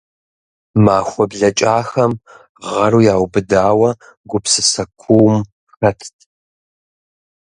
Махуэ 0.83 1.23
блэкӏахэм 1.31 2.13
гъэру 2.69 3.01
яубыдауэ, 3.13 3.89
гупсысэ 4.29 4.83
куум 4.99 5.37
хэтт. 5.75 6.15